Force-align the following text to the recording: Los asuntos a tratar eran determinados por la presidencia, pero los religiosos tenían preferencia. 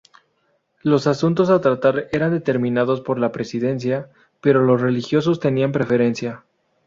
Los 0.81 1.05
asuntos 1.05 1.51
a 1.51 1.61
tratar 1.61 2.07
eran 2.11 2.31
determinados 2.31 3.01
por 3.01 3.19
la 3.19 3.31
presidencia, 3.31 4.09
pero 4.41 4.63
los 4.63 4.81
religiosos 4.81 5.39
tenían 5.39 5.71
preferencia. 5.71 6.43